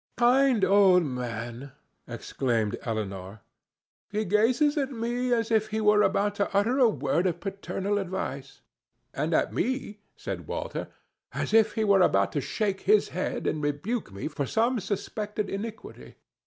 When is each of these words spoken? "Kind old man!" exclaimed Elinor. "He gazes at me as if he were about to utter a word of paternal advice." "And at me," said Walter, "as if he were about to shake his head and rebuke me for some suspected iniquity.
"Kind 0.17 0.65
old 0.65 1.03
man!" 1.03 1.73
exclaimed 2.07 2.75
Elinor. 2.81 3.41
"He 4.09 4.25
gazes 4.25 4.75
at 4.75 4.91
me 4.91 5.31
as 5.31 5.51
if 5.51 5.67
he 5.67 5.79
were 5.79 6.01
about 6.01 6.33
to 6.41 6.49
utter 6.57 6.79
a 6.79 6.89
word 6.89 7.27
of 7.27 7.39
paternal 7.39 7.99
advice." 7.99 8.61
"And 9.13 9.31
at 9.35 9.53
me," 9.53 9.99
said 10.15 10.47
Walter, 10.47 10.87
"as 11.33 11.53
if 11.53 11.73
he 11.73 11.83
were 11.83 12.01
about 12.01 12.31
to 12.31 12.41
shake 12.41 12.81
his 12.81 13.09
head 13.09 13.45
and 13.45 13.61
rebuke 13.61 14.11
me 14.11 14.27
for 14.27 14.47
some 14.47 14.79
suspected 14.79 15.51
iniquity. 15.51 16.15